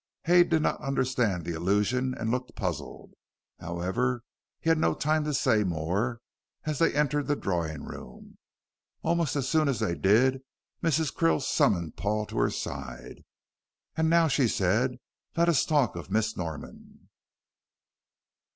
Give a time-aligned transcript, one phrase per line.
[0.23, 3.13] Hay did not understand the allusion and looked puzzled.
[3.59, 4.23] However,
[4.59, 6.21] he had no time to say more,
[6.63, 8.39] as they entered the drawing room.
[9.03, 10.41] Almost as soon as they did,
[10.81, 11.13] Mrs.
[11.13, 13.21] Krill summoned Paul to her side.
[13.95, 14.97] "And now," she said,
[15.37, 17.07] "let us talk of Miss Norman."